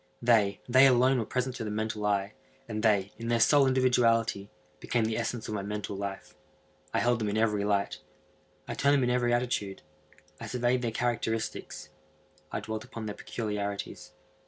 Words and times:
They—they 0.23 0.87
alone 0.87 1.19
were 1.19 1.25
present 1.27 1.55
to 1.57 1.63
the 1.63 1.69
mental 1.69 2.07
eye, 2.07 2.33
and 2.67 2.81
they, 2.81 3.11
in 3.19 3.27
their 3.27 3.39
sole 3.39 3.67
individuality, 3.67 4.49
became 4.79 5.05
the 5.05 5.15
essence 5.15 5.47
of 5.47 5.53
my 5.53 5.61
mental 5.61 5.95
life. 5.95 6.33
I 6.91 6.97
held 6.99 7.19
them 7.19 7.29
in 7.29 7.37
every 7.37 7.63
light. 7.63 7.99
I 8.67 8.73
turned 8.73 8.95
them 8.95 9.03
in 9.03 9.11
every 9.11 9.31
attitude. 9.31 9.83
I 10.39 10.47
surveyed 10.47 10.81
their 10.81 10.89
characteristics. 10.89 11.89
I 12.51 12.61
dwelt 12.61 12.83
upon 12.83 13.05
their 13.05 13.13
peculiarities. 13.15 14.13